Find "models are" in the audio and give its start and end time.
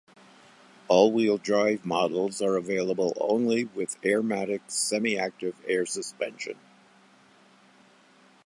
1.85-2.55